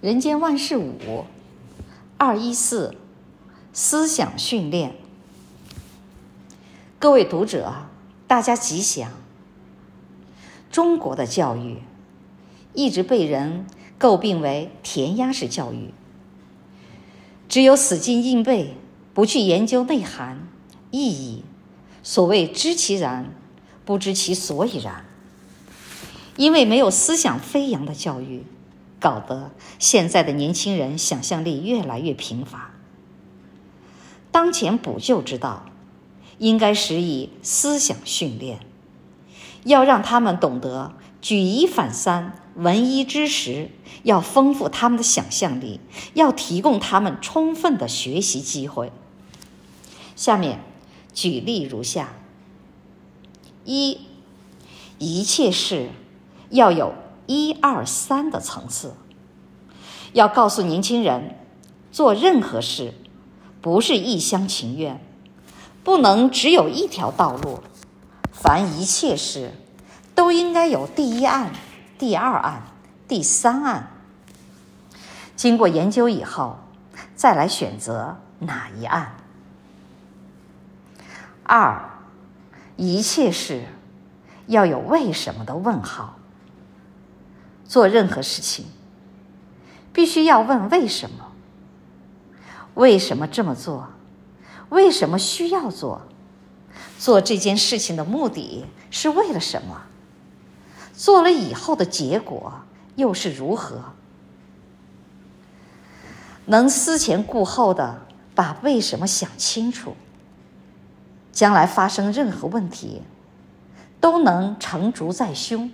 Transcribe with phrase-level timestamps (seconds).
[0.00, 1.24] 人间万事五
[2.18, 2.94] 二一四
[3.72, 4.94] 思想训练。
[7.00, 7.74] 各位读者，
[8.28, 9.10] 大家吉祥。
[10.70, 11.78] 中国的教育
[12.74, 13.66] 一直被人
[13.98, 15.92] 诟病为填鸭式教育，
[17.48, 18.76] 只有死记硬背，
[19.12, 20.46] 不去研究内涵
[20.92, 21.42] 意义。
[22.04, 23.34] 所谓知其然，
[23.84, 25.04] 不知其所以然。
[26.36, 28.44] 因为没有思想飞扬的教育。
[29.00, 32.70] 搞得现在的年轻人想象力越来越贫乏。
[34.30, 35.66] 当前补救之道，
[36.38, 38.60] 应该施以思想训练，
[39.64, 43.70] 要让他们懂得举一反三、闻一知十，
[44.02, 45.80] 要丰富他们的想象力，
[46.14, 48.92] 要提供他们充分的学习机会。
[50.14, 50.60] 下面
[51.14, 52.12] 举例如下：
[53.64, 53.98] 一，
[54.98, 55.90] 一切事
[56.50, 56.94] 要有。
[57.28, 58.94] 一二三的层次，
[60.14, 61.36] 要告诉年轻人，
[61.92, 62.94] 做任何事
[63.60, 64.98] 不是一厢情愿，
[65.84, 67.60] 不能只有一条道路，
[68.32, 69.52] 凡一切事
[70.14, 71.52] 都应该有第一案、
[71.98, 72.62] 第二案、
[73.06, 73.90] 第三案。
[75.36, 76.56] 经过研究以后，
[77.14, 79.14] 再来选择哪一案。
[81.42, 81.90] 二，
[82.76, 83.66] 一切事
[84.46, 86.17] 要有为什么的问号。
[87.68, 88.64] 做任何事情，
[89.92, 91.26] 必须要问为什么？
[92.74, 93.90] 为什么这么做？
[94.70, 96.02] 为什么需要做？
[96.98, 99.82] 做这件事情的目的是为了什么？
[100.94, 102.54] 做了以后的结果
[102.96, 103.92] 又是如何？
[106.46, 109.94] 能思前顾后的把为什么想清楚，
[111.30, 113.02] 将来发生任何问题，
[114.00, 115.70] 都能成竹在胸。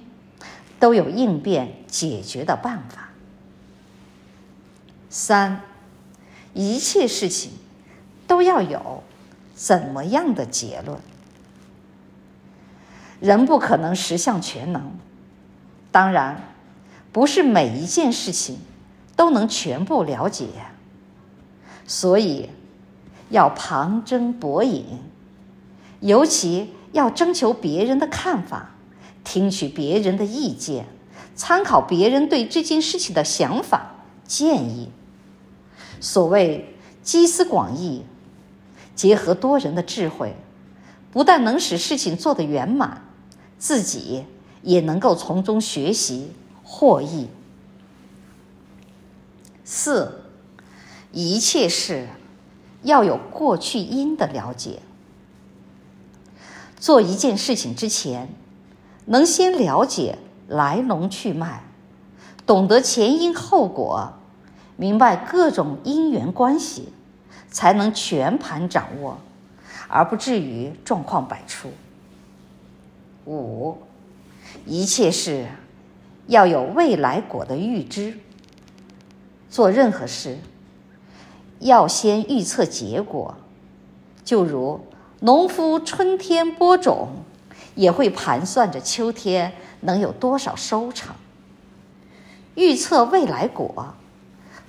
[0.78, 3.08] 都有应变解决的办法。
[5.08, 5.60] 三，
[6.52, 7.52] 一切事情
[8.26, 9.02] 都要有
[9.54, 10.98] 怎么样的结论？
[13.20, 14.92] 人不可能十项全能，
[15.92, 16.42] 当然，
[17.12, 18.58] 不是每一件事情
[19.16, 20.48] 都能全部了解，
[21.86, 22.50] 所以
[23.30, 24.84] 要旁征博引，
[26.00, 28.73] 尤其要征求别人的看法。
[29.24, 30.86] 听取别人的意见，
[31.34, 33.96] 参考别人对这件事情的想法
[34.26, 34.90] 建议。
[36.00, 38.02] 所谓集思广益，
[38.94, 40.36] 结合多人的智慧，
[41.10, 43.02] 不但能使事情做得圆满，
[43.58, 44.24] 自己
[44.62, 46.30] 也能够从中学习
[46.62, 47.28] 获益。
[49.64, 50.24] 四，
[51.10, 52.08] 一切事
[52.82, 54.80] 要有过去因的了解。
[56.78, 58.28] 做一件事情之前，
[59.06, 61.62] 能先了解来龙去脉，
[62.46, 64.12] 懂得前因后果，
[64.76, 66.88] 明白各种因缘关系，
[67.50, 69.18] 才能全盘掌握，
[69.88, 71.70] 而不至于状况百出。
[73.26, 73.78] 五，
[74.66, 75.46] 一切事
[76.26, 78.18] 要有未来果的预知。
[79.48, 80.38] 做任何事，
[81.60, 83.34] 要先预测结果，
[84.24, 84.80] 就如
[85.20, 87.08] 农夫春天播种。
[87.74, 91.14] 也会盘算着秋天能有多少收成。
[92.54, 93.94] 预测未来果，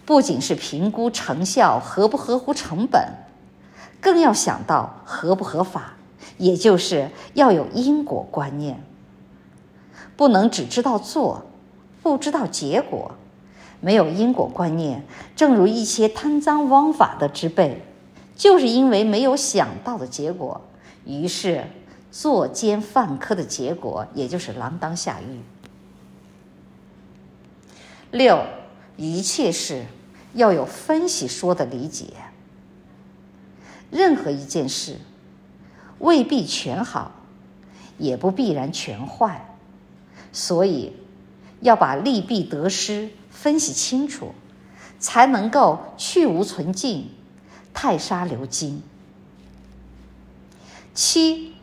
[0.06, 3.14] 不仅是评估成效合不合乎成本，
[4.02, 5.94] 更要想到合不合法，
[6.38, 8.84] 也就是要有因果观念。
[10.18, 11.44] 不能只知道做，
[12.02, 13.12] 不知道结果，
[13.82, 15.06] 没有因果观念，
[15.36, 17.86] 正如一些贪赃枉法的之辈，
[18.36, 20.60] 就是因为没有想到的结果，
[21.06, 21.64] 于是。
[22.18, 25.42] 作奸犯科的结果，也就是锒铛下狱。
[28.10, 28.46] 六，
[28.96, 29.86] 一切事
[30.34, 32.14] 要有分析说的理解。
[33.92, 34.98] 任何一件事，
[36.00, 37.12] 未必全好，
[37.98, 39.54] 也不必然全坏，
[40.32, 40.94] 所以
[41.60, 44.34] 要把利弊得失分析清楚，
[45.00, 47.10] 才能够去芜存菁，
[47.74, 48.82] 汰沙留金。
[50.94, 51.55] 七。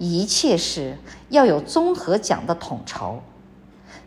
[0.00, 0.96] 一切事
[1.28, 3.20] 要有综合讲的统筹，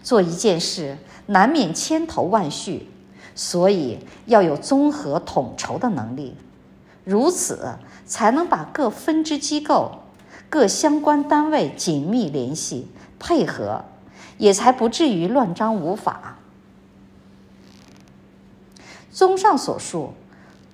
[0.01, 0.97] 做一件事
[1.27, 2.89] 难免千头万绪，
[3.35, 6.35] 所以要有综合统筹的能力，
[7.03, 9.99] 如此才能把各分支机构、
[10.49, 12.87] 各相关单位紧密联系
[13.19, 13.85] 配合，
[14.39, 16.39] 也才不至于乱章无法。
[19.11, 20.13] 综上所述，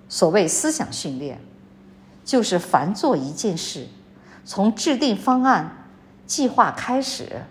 [0.07, 1.41] 所谓思想训练，
[2.23, 3.87] 就是凡做一件事。
[4.49, 5.85] 从制定方案、
[6.25, 7.43] 计划开始，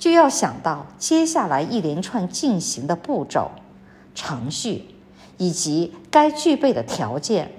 [0.00, 3.52] 就要想到接下来一连串进行的步骤，
[4.16, 4.96] 程序
[5.38, 7.52] 以及该具备的条件，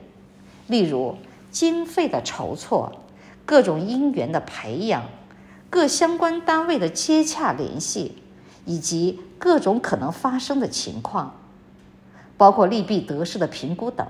[0.67, 1.15] 例如
[1.51, 2.91] 经费的筹措、
[3.45, 5.05] 各种因缘的培养、
[5.69, 8.17] 各相关单位的接洽联系，
[8.65, 11.33] 以及各种可能发生的情况，
[12.35, 14.05] 包括利弊得失的评估等，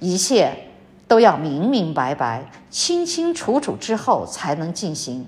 [0.00, 0.68] 一切
[1.08, 5.26] 都要明明白白、清清楚楚之后才能进行。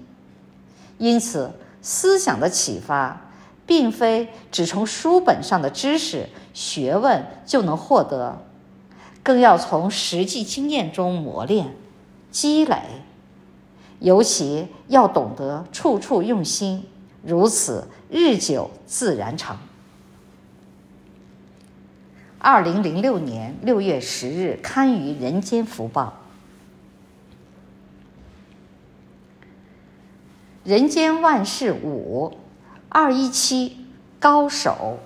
[0.98, 3.20] 因此，思想的启发，
[3.64, 8.42] 并非只从书本上的知识、学问就能获得，
[9.22, 11.76] 更要从实际经验中磨练、
[12.32, 12.82] 积累，
[14.00, 16.84] 尤其要懂得处处用心，
[17.22, 19.56] 如此日久自然成。
[22.40, 26.14] 二零零六年六月十日刊于《人间福报》，
[30.68, 32.38] 人间万事五。
[32.90, 33.84] 二一七
[34.18, 34.98] 高手，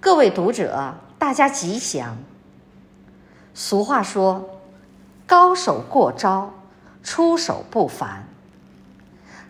[0.00, 2.18] 各位读者，大家吉祥。
[3.54, 4.58] 俗话说
[5.28, 6.52] ：“高手过招，
[7.04, 8.26] 出手不凡。”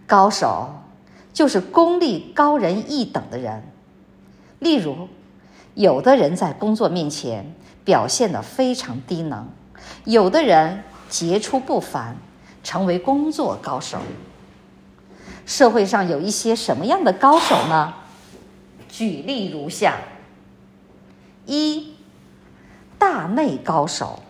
[0.07, 0.83] 高手
[1.33, 3.63] 就是功力高人一等的人。
[4.59, 5.09] 例如，
[5.75, 9.49] 有的人在工作面前表现得非常低能，
[10.05, 12.17] 有的人杰出不凡，
[12.63, 13.99] 成为工作高手。
[15.47, 17.95] 社会上有一些什么样的高手呢？
[18.89, 19.97] 举例如下：
[21.47, 21.95] 一、
[22.99, 24.21] 大内高手，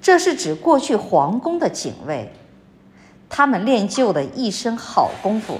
[0.00, 2.32] 这是指过去皇宫的警卫，
[3.28, 5.58] 他们练就的一身好功夫，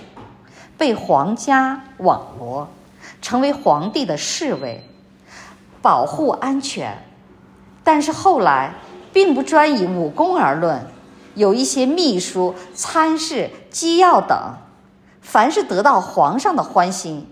[0.76, 2.68] 被皇家网罗，
[3.20, 4.82] 成为皇帝的侍卫，
[5.82, 6.96] 保护安全。
[7.84, 8.74] 但是后来，
[9.12, 10.86] 并不专以武功而论。
[11.34, 14.54] 有一些秘书、参事、机要等，
[15.20, 17.26] 凡是得到皇上的欢心，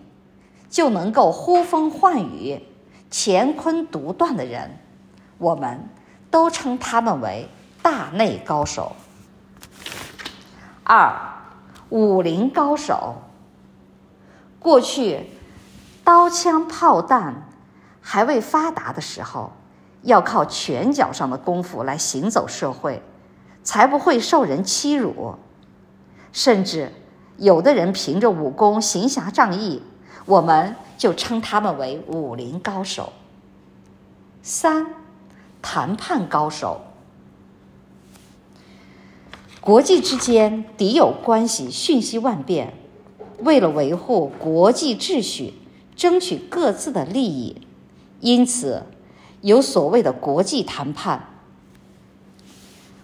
[0.70, 2.62] 就能够呼风唤雨、
[3.10, 4.78] 乾坤独断的人，
[5.36, 5.86] 我们
[6.30, 7.48] 都称他们为
[7.82, 8.96] 大内高手。
[10.82, 11.14] 二、
[11.90, 13.16] 武林高手。
[14.58, 15.30] 过去
[16.04, 17.48] 刀枪炮弹
[18.00, 19.52] 还未发达的时候，
[20.02, 23.02] 要靠拳脚上的功夫来行走社会。
[23.62, 25.34] 才不会受人欺辱，
[26.32, 26.90] 甚至
[27.36, 29.82] 有的人凭着武功行侠仗义，
[30.24, 33.12] 我们就称他们为武林高手。
[34.42, 34.86] 三、
[35.60, 36.80] 谈判高手。
[39.60, 42.72] 国际之间敌友关系瞬息万变，
[43.40, 45.52] 为了维护国际秩序，
[46.00, 47.60] 争取各自的利益，
[48.20, 48.84] 因此
[49.42, 51.26] 有所谓的国际谈判。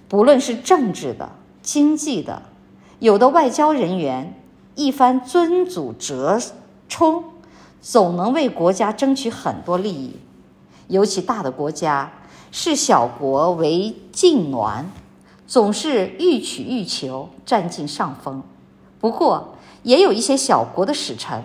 [0.09, 2.41] 不论是政治的、经济的，
[2.99, 4.43] 有的外交人员
[4.77, 6.41] 一番尊祖折
[6.89, 7.25] 冲，
[7.83, 10.17] 总能为国家争取很多利益。
[10.89, 12.11] 尤其大的国家
[12.51, 14.85] 视小国为近臠，
[15.47, 18.43] 总是欲取欲求，占尽上风。
[18.99, 21.43] 不过，也有一些小国的使臣，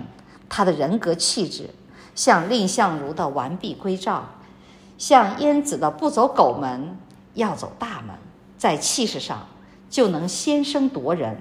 [0.54, 1.70] 他的人格气质
[2.14, 4.26] 像蔺相如的完璧归赵，
[4.98, 6.98] 像晏子的不走狗门，
[7.36, 8.18] 要走大门。
[8.58, 9.48] 在气势上
[9.90, 11.38] 就能先声夺人，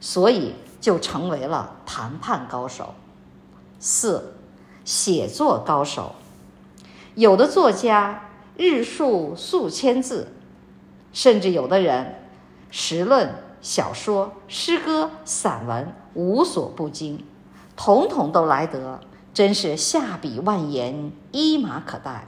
[0.00, 2.92] 所以就成为了谈判高手。
[3.78, 4.34] 四，
[4.84, 6.16] 写作高手，
[7.14, 10.26] 有的作家日数数千字，
[11.12, 12.16] 甚至有的人
[12.72, 13.32] 时论、
[13.62, 17.24] 小说、诗歌、散文无所不精，
[17.82, 19.00] 统统都来得，
[19.32, 22.26] 真是下笔万言，一马可待，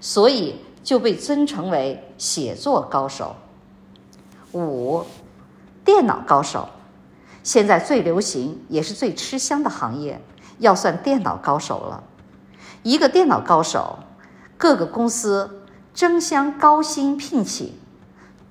[0.00, 3.36] 所以就被尊称为写作高手。
[4.52, 5.04] 五，
[5.84, 6.70] 电脑高手，
[7.42, 10.18] 现在最流行也是最吃香的行业，
[10.60, 12.02] 要算电脑高手了。
[12.82, 13.98] 一个电脑高手，
[14.56, 15.62] 各个公司
[15.92, 17.74] 争相高薪聘请，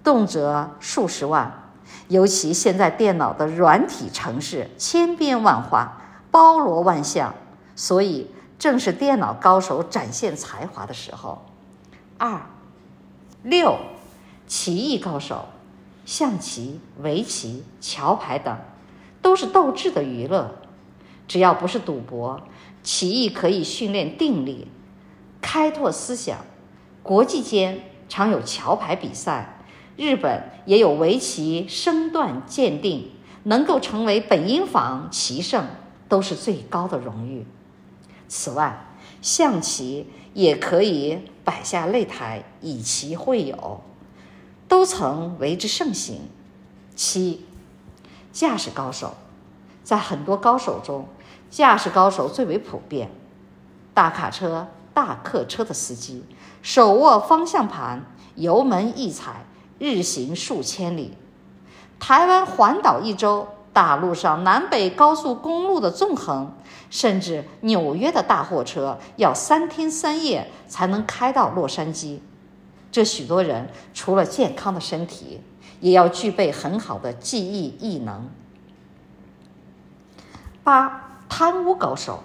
[0.03, 1.63] 动辄数十万。
[2.07, 6.03] 尤其现在电脑的软体程式千变万化，
[6.35, 7.33] 包罗万象，
[7.77, 8.27] 所以
[8.59, 11.45] 正是电脑高手展现才华的时候。
[12.17, 12.41] 二，
[13.41, 13.77] 六，
[14.45, 15.45] 棋艺高手。
[16.05, 18.53] 象棋、围棋、桥牌等，
[19.21, 20.55] 都是斗智的娱乐。
[21.25, 22.41] 只要不是赌博，
[22.83, 24.67] 棋艺可以训练定力、
[25.41, 26.39] 开拓思想。
[27.01, 29.61] 国际间常有桥牌比赛，
[29.95, 33.11] 日本也有围棋升段鉴定，
[33.43, 35.65] 能够成为本因坊棋圣，
[36.07, 37.45] 都是最高的荣誉。
[38.27, 38.85] 此外，
[39.21, 43.81] 象棋也可以摆下擂台，以棋会友。
[44.67, 46.21] 都曾为之盛行。
[46.95, 47.45] 七，
[48.31, 49.15] 驾驶高手，
[49.83, 51.07] 在很多高手中，
[51.51, 53.11] 驾驶高手最为普遍。
[53.93, 56.23] 大卡车、大客车的司机
[56.61, 59.45] 手握方向盘，油门一踩，
[59.77, 61.13] 日行数千里。
[61.99, 66.53] 台湾环岛一周，大陆上南北高速公路的纵横，
[66.89, 72.19] 甚至纽约的大货车要三天三夜才能开到洛杉矶。
[72.89, 75.41] 这许多人除了健康的身体，
[75.81, 78.29] 也要具备很好的记忆艺能。
[80.63, 82.23] 八、贪污高手。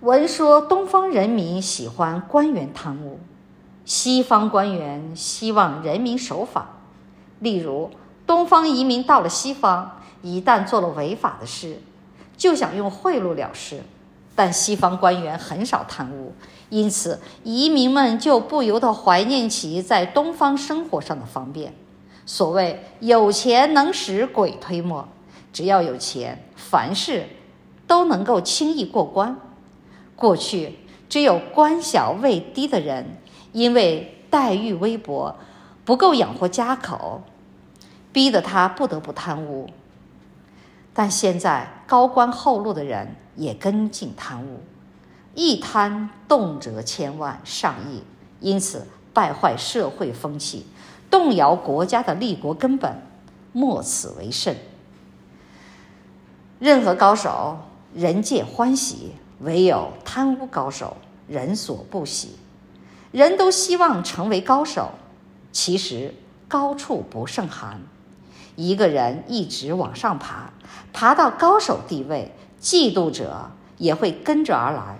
[0.00, 3.20] 闻说东方人民喜欢官员贪污，
[3.84, 6.70] 西方官员希望人民守法。
[7.40, 7.90] 例如，
[8.26, 11.80] 东方移民到了西方，一旦做了违法的事，
[12.36, 13.82] 就想用贿赂了事。
[14.34, 16.32] 但西方官员很少贪污。
[16.70, 21.74] 因此，移民们就不由得怀念起在东方生活上的方便。
[22.24, 25.06] 所谓“有钱能使鬼推磨”，
[25.52, 27.26] 只要有钱，凡事
[27.86, 29.36] 都能够轻易过关。
[30.16, 30.78] 过去，
[31.10, 33.18] 只有官小位低的人，
[33.52, 35.36] 因为待遇微薄，
[35.84, 37.20] 不够养活家口，
[38.12, 39.70] 逼得他不得不贪污。
[40.94, 44.60] 但现在，高官厚禄的人也跟进贪污。
[45.34, 48.02] 一贪动辄千万上亿，
[48.40, 50.66] 因此败坏社会风气，
[51.10, 53.00] 动摇国家的立国根本，
[53.52, 54.54] 莫此为甚。
[56.58, 57.58] 任何高手，
[57.94, 62.36] 人皆欢喜；唯有贪污高手，人所不喜。
[63.10, 64.90] 人都希望成为高手，
[65.50, 66.14] 其实
[66.46, 67.80] 高处不胜寒。
[68.56, 70.52] 一个人一直往上爬，
[70.92, 74.98] 爬到高手地位，嫉妒者也会跟着而来。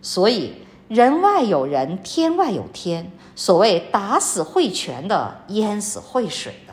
[0.00, 0.54] 所以，
[0.88, 3.10] 人外有人，天外有天。
[3.34, 6.72] 所谓打死会拳的，淹死会水的。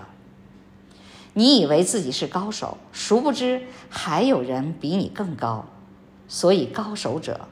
[1.33, 5.65] 你以为自己是高手，殊不知还有人比你更高。
[6.27, 7.49] 所以，高手者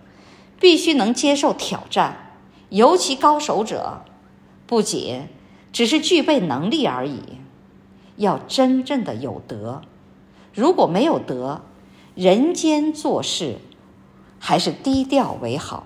[0.60, 2.38] 必须能接受挑战。
[2.70, 4.04] 尤其高手者，
[4.66, 5.28] 不仅
[5.74, 7.22] 只是具备能力而已，
[8.18, 9.82] 要真正的有德。
[10.54, 11.62] 如果没有德，
[12.16, 13.58] 人间做事，
[14.40, 15.86] 还是低调为好。